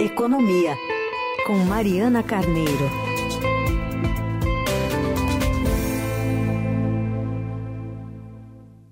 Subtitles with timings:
[0.00, 0.76] Economia,
[1.44, 2.88] com Mariana Carneiro.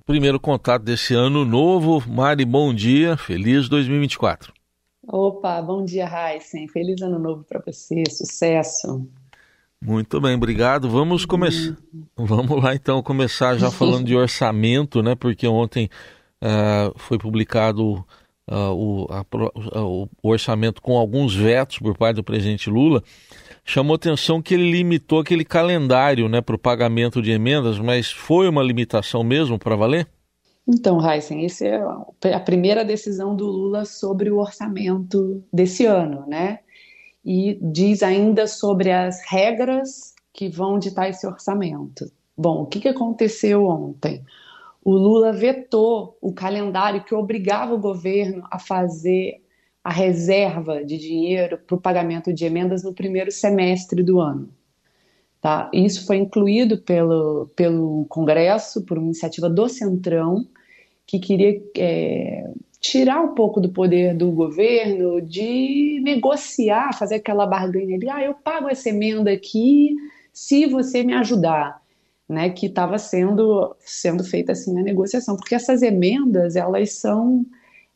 [0.05, 2.03] Primeiro contato desse ano novo.
[2.11, 3.17] Mari, bom dia.
[3.17, 4.53] Feliz 2024.
[5.07, 6.67] Opa, bom dia, Heisen.
[6.67, 8.03] Feliz ano novo para você.
[8.11, 9.09] Sucesso.
[9.81, 10.91] Muito bem, obrigado.
[10.91, 11.77] Vamos começar.
[12.17, 15.15] Vamos lá então começar já falando de orçamento, né?
[15.15, 15.89] Porque ontem
[16.43, 18.05] uh, foi publicado
[18.51, 19.25] uh, o, a,
[19.83, 23.03] o, orçamento com alguns vetos por parte do presidente Lula,
[23.65, 28.49] chamou atenção que ele limitou aquele calendário né, para o pagamento de emendas, mas foi
[28.49, 30.07] uma limitação mesmo para valer?
[30.69, 36.59] Então, Heisen, essa é a primeira decisão do Lula sobre o orçamento desse ano, né?
[37.25, 42.11] E diz ainda sobre as regras que vão ditar esse orçamento.
[42.37, 44.25] Bom, o que, que aconteceu ontem?
[44.87, 49.43] O Lula vetou o calendário que obrigava o governo a fazer
[49.83, 54.49] a reserva de dinheiro para o pagamento de emendas no primeiro semestre do ano.
[55.41, 55.69] Tá?
[55.75, 60.47] Isso foi incluído pelo, pelo Congresso, por uma iniciativa do Centrão,
[61.05, 62.49] que queria é,
[62.81, 68.35] tirar um pouco do poder do governo de negociar, fazer aquela barganha de ah, eu
[68.35, 69.97] pago essa emenda aqui
[70.33, 71.85] se você me ajudar
[72.29, 77.47] né, que estava sendo, sendo feita assim na negociação, porque essas emendas elas são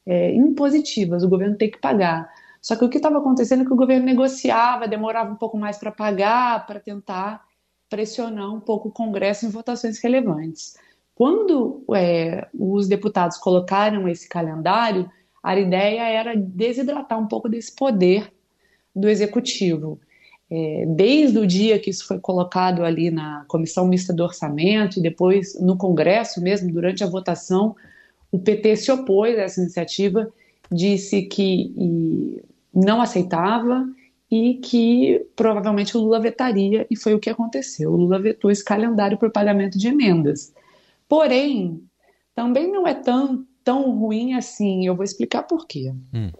[0.07, 2.31] é, impositivas, o governo tem que pagar.
[2.63, 5.79] Só que o que estava acontecendo é que o governo negociava, demorava um pouco mais
[5.79, 7.45] para pagar, para tentar
[7.89, 10.77] pressionar um pouco o Congresso em votações relevantes.
[11.15, 15.11] Quando é, os deputados colocaram esse calendário,
[15.43, 18.33] a ideia era desidratar um pouco desse poder
[18.95, 20.01] do executivo
[20.51, 25.03] é, desde o dia que isso foi colocado ali na comissão mista do orçamento e
[25.03, 27.77] depois no Congresso mesmo, durante a votação,
[28.33, 30.29] o PT se opôs a essa iniciativa,
[30.71, 32.43] disse que
[32.75, 33.89] não aceitava
[34.31, 37.93] e que provavelmente o Lula vetaria, e foi o que aconteceu.
[37.93, 40.53] O Lula vetou esse calendário para o pagamento de emendas.
[41.09, 41.83] Porém,
[42.35, 45.93] também não é tão, tão ruim assim, eu vou explicar por quê.
[46.15, 46.31] Hum.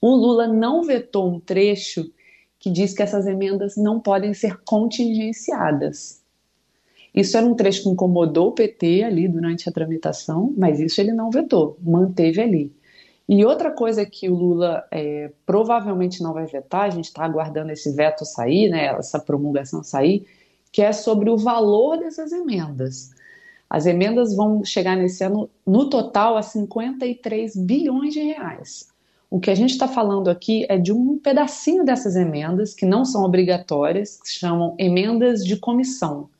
[0.00, 2.10] O Lula não vetou um trecho
[2.58, 6.22] que diz que essas emendas não podem ser contingenciadas.
[7.14, 11.12] Isso era um trecho que incomodou o PT ali durante a tramitação, mas isso ele
[11.12, 12.72] não vetou, manteve ali.
[13.28, 17.70] E outra coisa que o Lula é, provavelmente não vai vetar, a gente está aguardando
[17.70, 20.26] esse veto sair, né, essa promulgação sair,
[20.72, 23.10] que é sobre o valor dessas emendas.
[23.68, 28.88] As emendas vão chegar nesse ano, no total, a 53 bilhões de reais.
[29.30, 33.04] O que a gente está falando aqui é de um pedacinho dessas emendas, que não
[33.04, 36.30] são obrigatórias, que se chamam emendas de comissão.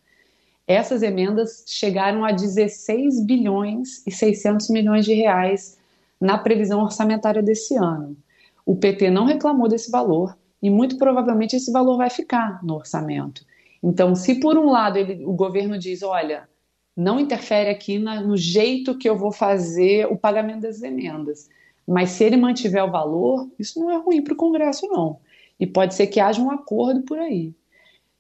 [0.67, 5.79] Essas emendas chegaram a 16 bilhões e 600 milhões de reais
[6.21, 8.17] na previsão orçamentária desse ano.
[8.65, 13.45] O PT não reclamou desse valor e muito provavelmente esse valor vai ficar no orçamento.
[13.83, 16.49] Então, se por um lado ele, o governo diz, olha,
[16.97, 21.49] não interfere aqui na, no jeito que eu vou fazer o pagamento das emendas,
[21.89, 25.19] mas se ele mantiver o valor, isso não é ruim para o Congresso, não.
[25.59, 27.55] E pode ser que haja um acordo por aí.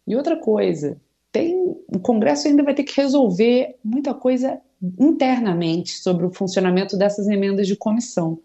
[0.06, 0.98] E outra coisa,
[1.30, 1.54] tem,
[1.94, 4.58] o Congresso ainda vai ter que resolver muita coisa
[4.98, 8.38] internamente sobre o funcionamento dessas emendas de comissão.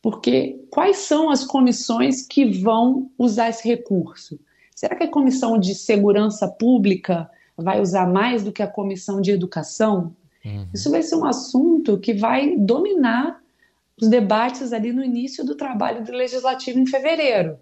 [0.00, 4.38] Porque quais são as comissões que vão usar esse recurso?
[4.72, 9.32] Será que a comissão de segurança pública vai usar mais do que a comissão de
[9.32, 10.14] educação?
[10.44, 10.68] Uhum.
[10.72, 13.42] Isso vai ser um assunto que vai dominar
[14.00, 17.56] os debates ali no início do trabalho do legislativo em fevereiro.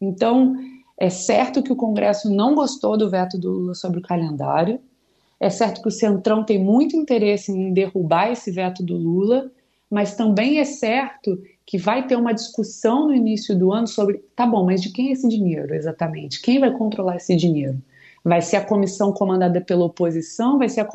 [0.00, 0.54] Então,
[0.98, 4.80] é certo que o Congresso não gostou do veto do Lula sobre o calendário.
[5.38, 9.50] É certo que o Centrão tem muito interesse em derrubar esse veto do Lula,
[9.90, 14.46] mas também é certo que vai ter uma discussão no início do ano sobre, tá
[14.46, 16.40] bom, mas de quem é esse dinheiro exatamente?
[16.40, 17.78] Quem vai controlar esse dinheiro?
[18.24, 20.58] Vai ser a comissão comandada pela oposição?
[20.58, 20.88] Vai ser a,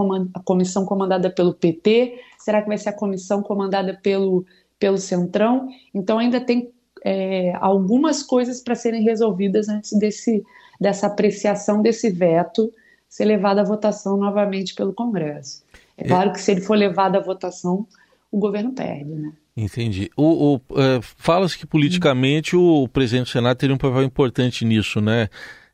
[0.44, 2.20] comissão comandada pelo PT?
[2.40, 4.46] Será que vai ser a comissão comandada pelo
[4.82, 6.72] pelo Centrão, então ainda tem
[7.06, 10.44] é, algumas coisas para serem resolvidas antes desse,
[10.80, 12.74] dessa apreciação desse veto
[13.08, 15.64] ser levado à votação novamente pelo Congresso.
[15.96, 17.86] É claro que se ele for levado à votação,
[18.32, 19.32] o governo perde, né?
[19.56, 20.10] Entendi.
[20.18, 25.00] O, o é, Fala-se que politicamente o presidente do Senado teria um papel importante nisso,
[25.00, 25.30] né?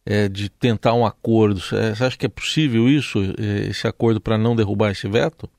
[0.05, 1.61] É, de tentar um acordo.
[1.61, 5.49] Você acha que é possível isso, é, esse acordo para não derrubar esse veto?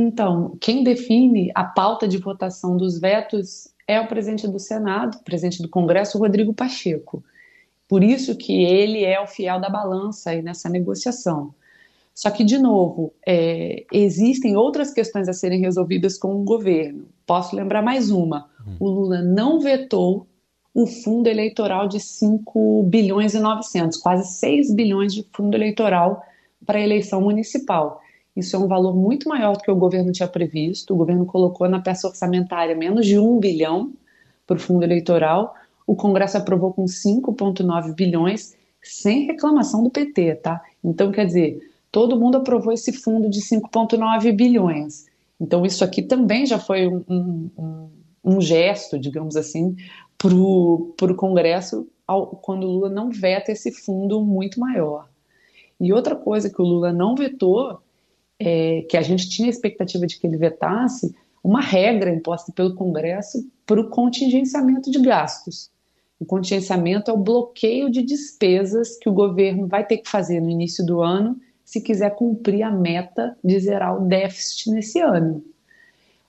[0.00, 5.60] Então, quem define a pauta de votação dos vetos é o presidente do Senado, presidente
[5.60, 7.22] do Congresso, Rodrigo Pacheco.
[7.86, 11.54] Por isso que ele é o fiel da balança aí nessa negociação.
[12.14, 17.06] Só que, de novo, é, existem outras questões a serem resolvidas com o governo.
[17.26, 18.48] Posso lembrar mais uma.
[18.78, 20.26] O Lula não vetou
[20.72, 26.22] o fundo eleitoral de 5 bilhões e 900, quase 6 bilhões de fundo eleitoral
[26.64, 28.00] para a eleição municipal.
[28.36, 30.94] Isso é um valor muito maior do que o governo tinha previsto.
[30.94, 33.92] O governo colocou na peça orçamentária menos de 1 bilhão
[34.46, 35.54] para o fundo eleitoral.
[35.86, 40.62] O Congresso aprovou com 5,9 bilhões, sem reclamação do PT, tá?
[40.82, 41.58] Então, quer dizer,
[41.90, 45.06] todo mundo aprovou esse fundo de 5,9 bilhões.
[45.40, 47.88] Então, isso aqui também já foi um, um,
[48.24, 49.76] um gesto, digamos assim,
[50.16, 55.08] para o Congresso ao, quando o Lula não veta esse fundo muito maior.
[55.80, 57.80] E outra coisa que o Lula não vetou,
[58.40, 61.14] é, que a gente tinha a expectativa de que ele vetasse,
[61.44, 65.70] uma regra imposta pelo Congresso para o contingenciamento de gastos.
[66.18, 70.50] O contingenciamento é o bloqueio de despesas que o governo vai ter que fazer no
[70.50, 75.44] início do ano se quiser cumprir a meta de zerar o déficit nesse ano.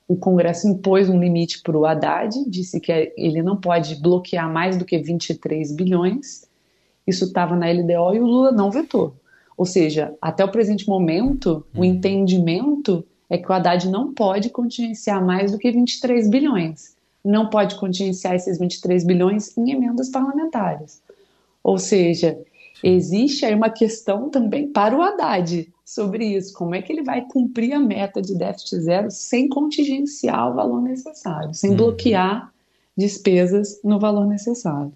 [0.06, 4.76] O Congresso impôs um limite para o Haddad, disse que ele não pode bloquear mais
[4.76, 6.46] do que 23 bilhões.
[7.06, 9.14] Isso estava na LDO e o Lula não vetou.
[9.56, 11.84] Ou seja, até o presente momento, o uhum.
[11.84, 16.96] entendimento é que o Haddad não pode contingenciar mais do que 23 bilhões.
[17.24, 21.00] Não pode contingenciar esses 23 bilhões em emendas parlamentares.
[21.62, 22.38] Ou seja,
[22.82, 26.52] Existe aí uma questão também para o Haddad sobre isso.
[26.52, 30.82] Como é que ele vai cumprir a meta de déficit zero sem contingenciar o valor
[30.82, 31.76] necessário, sem uhum.
[31.76, 32.52] bloquear
[32.96, 34.92] despesas no valor necessário?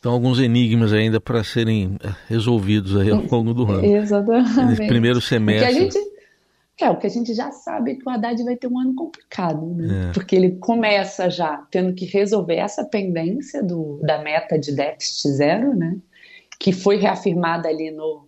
[0.00, 3.84] Então, alguns enigmas ainda para serem eh, resolvidos aí ao longo do ano.
[3.84, 4.86] Exatamente.
[4.86, 5.68] primeiro semestre.
[5.68, 5.98] O que, a gente,
[6.80, 8.94] é, o que a gente já sabe é que o Haddad vai ter um ano
[8.94, 10.08] complicado, né?
[10.08, 10.12] é.
[10.12, 15.76] porque ele começa já tendo que resolver essa pendência do, da meta de déficit zero,
[15.76, 15.98] né?
[16.58, 18.26] que foi reafirmada ali no,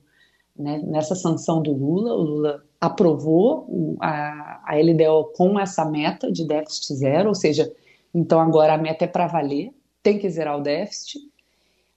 [0.54, 2.12] né, nessa sanção do Lula.
[2.14, 7.72] O Lula aprovou a, a LDO com essa meta de déficit zero, ou seja,
[8.14, 9.70] então agora a meta é para valer,
[10.02, 11.31] tem que zerar o déficit.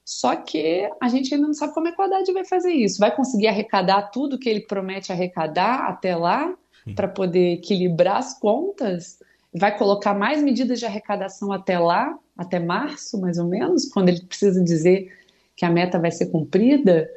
[0.06, 3.00] Só que a gente ainda não sabe como é que o Haddad vai fazer isso.
[3.00, 6.56] Vai conseguir arrecadar tudo que ele promete arrecadar até lá,
[6.94, 9.18] para poder equilibrar as contas?
[9.52, 14.20] Vai colocar mais medidas de arrecadação até lá, até março, mais ou menos, quando ele
[14.20, 15.12] precisa dizer
[15.56, 17.10] que a meta vai ser cumprida,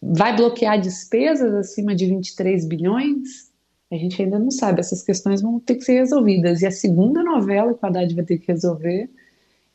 [0.00, 3.50] vai bloquear despesas acima de 23 bilhões?
[3.90, 6.62] A gente ainda não sabe, essas questões vão ter que ser resolvidas.
[6.62, 9.10] E a segunda novela que o Haddad vai ter que resolver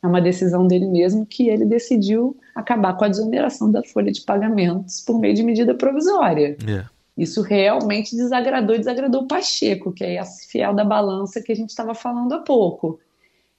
[0.02, 4.22] é uma decisão dele mesmo que ele decidiu acabar com a desoneração da folha de
[4.22, 6.56] pagamentos por meio de medida provisória.
[6.62, 6.88] Yeah.
[6.92, 6.98] É.
[7.16, 11.56] Isso realmente desagradou e desagradou o Pacheco, que é esse fiel da balança que a
[11.56, 13.00] gente estava falando há pouco.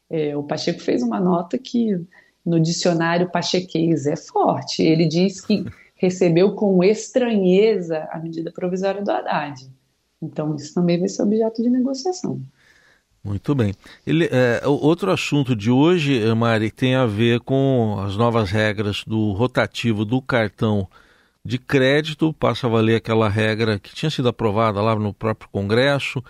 [0.09, 2.00] É, o Pacheco fez uma nota que
[2.45, 4.81] no dicionário pachequês é forte.
[4.81, 5.65] Ele diz que
[5.95, 9.69] recebeu com estranheza a medida provisória do Haddad.
[10.21, 12.42] Então, isso também vai ser objeto de negociação.
[13.30, 13.76] Muito bem.
[14.08, 19.34] Ele, é, outro assunto de hoje, Mari, tem a ver com as novas regras do
[19.34, 20.88] rotativo do cartão
[21.46, 22.34] de crédito.
[22.34, 26.24] Passa a valer aquela regra que tinha sido aprovada lá no próprio Congresso,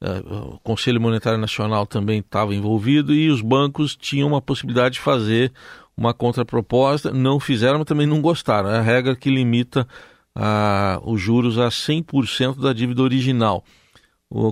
[0.00, 5.00] é, o Conselho Monetário Nacional também estava envolvido e os bancos tinham uma possibilidade de
[5.00, 5.52] fazer
[5.96, 8.70] uma contraproposta, não fizeram, mas também não gostaram.
[8.70, 9.88] É a regra que limita
[10.32, 13.64] a, os juros a 100% da dívida original.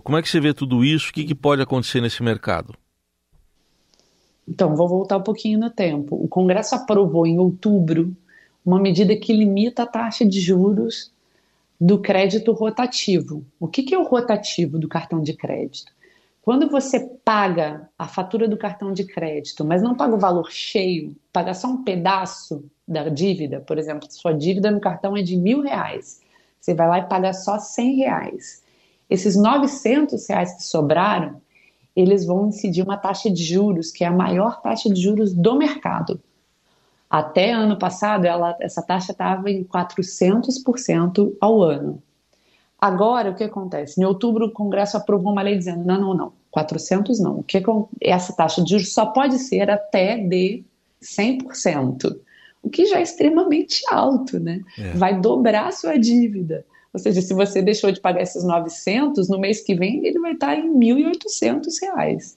[0.05, 1.11] Como é que você vê tudo isso?
[1.11, 2.75] O que, que pode acontecer nesse mercado?
[4.47, 6.15] Então, vou voltar um pouquinho no tempo.
[6.15, 8.17] O Congresso aprovou em outubro
[8.65, 11.11] uma medida que limita a taxa de juros
[11.81, 13.45] do crédito rotativo.
[13.59, 15.93] O que, que é o rotativo do cartão de crédito?
[16.43, 21.17] Quando você paga a fatura do cartão de crédito, mas não paga o valor cheio,
[21.33, 25.61] paga só um pedaço da dívida, por exemplo, sua dívida no cartão é de mil
[25.61, 26.21] reais,
[26.61, 28.63] você vai lá e paga só cem reais.
[29.13, 31.39] Esses 900 reais que sobraram,
[31.95, 35.55] eles vão incidir uma taxa de juros que é a maior taxa de juros do
[35.55, 36.19] mercado.
[37.11, 42.03] Até ano passado, ela, essa taxa estava em 400% ao ano.
[42.81, 44.01] Agora, o que acontece?
[44.01, 47.41] Em outubro, o Congresso aprovou uma lei dizendo: não, não, não, 400 não.
[47.41, 47.63] O que
[48.01, 50.65] essa taxa de juros só pode ser até de
[51.03, 52.19] 100%,
[52.63, 54.63] o que já é extremamente alto, né?
[54.79, 54.93] É.
[54.95, 56.65] Vai dobrar a sua dívida.
[56.93, 60.33] Ou seja, se você deixou de pagar esses 900, no mês que vem ele vai
[60.33, 62.37] estar em 1.800 reais.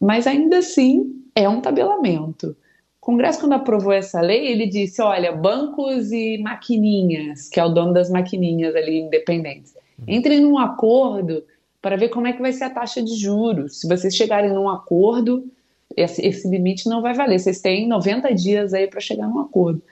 [0.00, 2.56] Mas ainda assim, é um tabelamento.
[3.00, 7.68] O Congresso, quando aprovou essa lei, ele disse: olha, bancos e maquininhas, que é o
[7.68, 9.74] dono das maquininhas ali independentes,
[10.06, 11.44] entrem num acordo
[11.80, 13.80] para ver como é que vai ser a taxa de juros.
[13.80, 15.46] Se vocês chegarem num acordo,
[15.96, 17.38] esse, esse limite não vai valer.
[17.38, 19.82] Vocês têm 90 dias aí para chegar num acordo.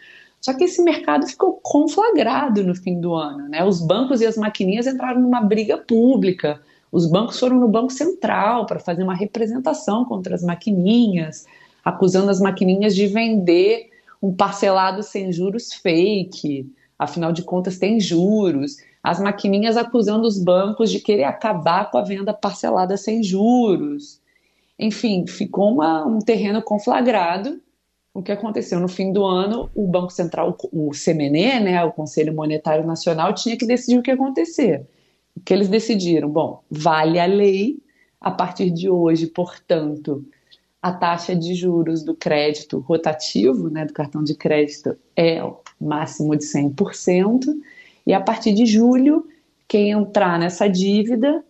[0.41, 3.49] Só que esse mercado ficou conflagrado no fim do ano.
[3.49, 3.65] Né?
[3.65, 6.61] Os bancos e as maquininhas entraram numa briga pública.
[6.91, 11.45] Os bancos foram no Banco Central para fazer uma representação contra as maquininhas
[11.89, 13.91] acusando as maquininhas de vender
[14.23, 18.77] um parcelado sem juros fake, afinal de contas tem juros.
[19.03, 24.21] As maquininhas acusando os bancos de querer acabar com a venda parcelada sem juros.
[24.79, 27.61] Enfim, ficou uma, um terreno conflagrado.
[28.15, 32.35] O que aconteceu no fim do ano, o Banco Central, o CMNE, né, o Conselho
[32.35, 34.87] Monetário Nacional, tinha que decidir o que ia acontecer.
[35.37, 36.29] O que eles decidiram?
[36.29, 37.79] Bom, vale a lei,
[38.21, 40.25] a partir de hoje, portanto,
[40.83, 46.37] a taxa de juros do crédito rotativo, né, do cartão de crédito, é o máximo
[46.37, 47.45] de 100%,
[48.07, 49.29] e a partir de julho,
[49.69, 51.45] quem entrar nessa dívida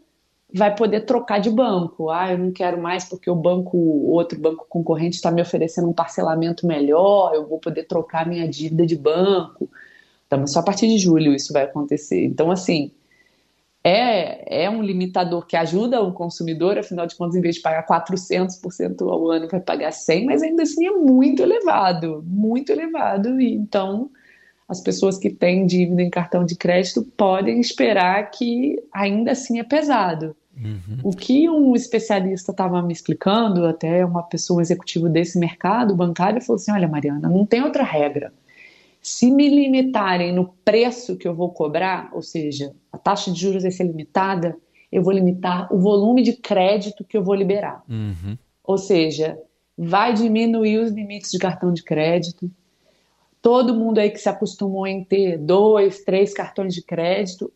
[0.53, 2.11] vai poder trocar de banco.
[2.11, 5.93] Ah, eu não quero mais porque o banco, outro banco concorrente está me oferecendo um
[5.93, 9.69] parcelamento melhor, eu vou poder trocar minha dívida de banco.
[10.27, 12.25] Então, só a partir de julho isso vai acontecer.
[12.25, 12.91] Então, assim,
[13.85, 17.87] é, é um limitador que ajuda o consumidor, afinal de contas, em vez de pagar
[17.87, 23.53] 400% ao ano, vai pagar 100%, mas ainda assim é muito elevado, muito elevado, e
[23.53, 24.11] então
[24.69, 29.65] as pessoas que têm dívida em cartão de crédito podem esperar que ainda assim é
[29.65, 30.37] pesado.
[30.57, 30.99] Uhum.
[31.05, 36.57] O que um especialista estava me explicando, até uma pessoa executiva desse mercado bancário, falou
[36.57, 38.33] assim: Olha, Mariana, não tem outra regra.
[39.01, 43.63] Se me limitarem no preço que eu vou cobrar, ou seja, a taxa de juros
[43.63, 44.57] vai ser limitada,
[44.91, 47.83] eu vou limitar o volume de crédito que eu vou liberar.
[47.89, 48.37] Uhum.
[48.65, 49.39] Ou seja,
[49.77, 52.51] vai diminuir os limites de cartão de crédito.
[53.41, 57.53] Todo mundo aí que se acostumou em ter dois, três cartões de crédito,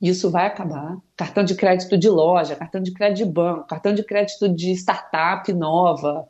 [0.00, 0.98] isso vai acabar.
[1.16, 5.52] Cartão de crédito de loja, cartão de crédito de banco, cartão de crédito de startup
[5.52, 6.26] nova,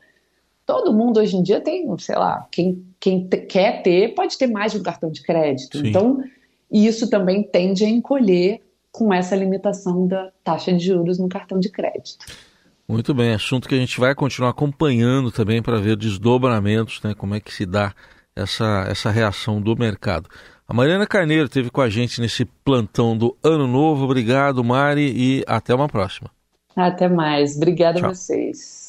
[0.71, 4.71] todo mundo hoje em dia tem, sei lá, quem, quem quer ter pode ter mais
[4.71, 5.79] de um cartão de crédito.
[5.79, 5.89] Sim.
[5.89, 6.23] Então,
[6.71, 8.61] isso também tende a encolher
[8.93, 12.25] com essa limitação da taxa de juros no cartão de crédito.
[12.87, 17.35] Muito bem, assunto que a gente vai continuar acompanhando também para ver desdobramentos, né, como
[17.35, 17.93] é que se dá
[18.37, 20.29] essa, essa reação do mercado.
[20.67, 24.05] A Mariana Carneiro esteve com a gente nesse plantão do Ano Novo.
[24.05, 26.31] Obrigado, Mari, e até uma próxima.
[26.77, 27.57] Até mais.
[27.57, 28.80] Obrigada a vocês.